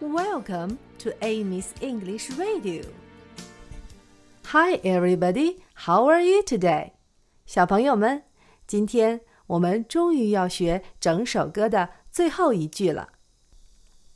[0.00, 2.84] Welcome to Amy's English Radio.
[4.46, 5.58] Hi, everybody.
[5.74, 6.92] How are you today?
[7.44, 8.22] 小朋友们，
[8.66, 13.10] 今天我们终于要学整首歌的最后一句了。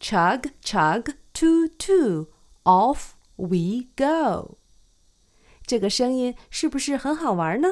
[0.00, 2.30] Chug, chug, to, to,
[2.62, 4.56] off we go.
[5.66, 7.68] 这个声音是不是很好玩呢？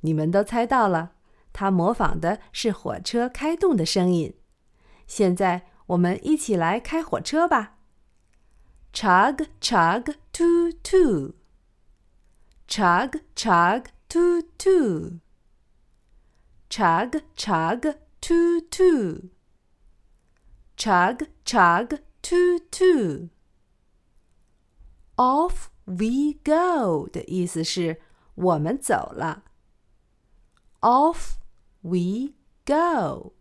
[0.00, 1.12] 你们都猜到了，
[1.52, 4.32] 它模仿的是火车开动的声音。
[5.06, 5.66] 现在。
[5.86, 7.76] 我们一起来开火车吧
[8.92, 11.32] ！Chug chug to to，chug
[13.34, 15.20] chug to to，chug
[17.36, 18.60] chug to
[20.76, 23.28] to，chug chug to to。
[25.16, 28.00] Off we go 的意思是
[28.34, 29.44] 我们走了。
[30.80, 31.34] Off
[31.82, 32.32] we
[32.64, 33.34] go.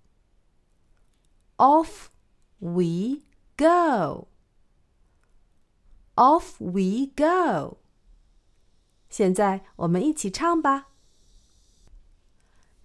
[1.57, 2.12] Off
[2.62, 3.22] Off we
[3.56, 4.28] go.
[6.16, 7.78] Off we go.
[9.08, 10.88] 现在我们一起唱吧。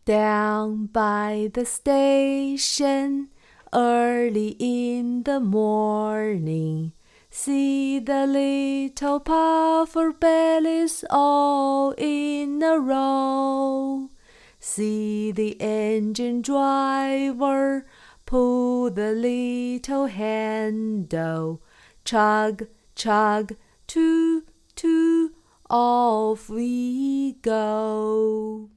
[0.06, 3.30] Down by the station,
[3.72, 6.92] early in the morning,
[7.32, 14.10] see the little puffer bellies all in a row.
[14.60, 17.86] See the engine driver
[18.29, 21.63] pull the little handle,
[22.05, 25.35] chug, chug, toot, toot,
[25.71, 28.69] off we go.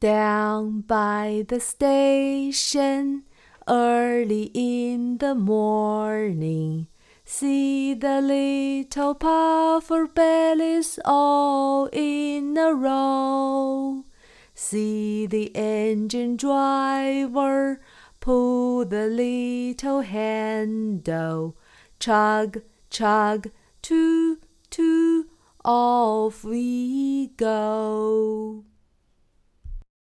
[0.00, 3.24] Down by the station,
[3.66, 6.88] early in the morning,
[7.24, 13.85] see the little puffer bellies all in a row.
[14.58, 17.78] See the engine driver
[18.20, 21.54] pull the little handle,
[22.00, 23.50] chug, chug,
[23.82, 25.28] toot, toot,
[25.62, 28.64] off we go.